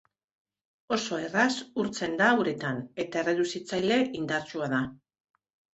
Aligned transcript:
Oso 0.97 1.19
erraz 1.25 1.51
urtzen 1.83 2.17
da 2.23 2.31
uretan 2.45 2.83
eta 3.07 3.25
erreduzitzaile 3.25 4.05
indartsua 4.23 4.77
da. 4.79 4.83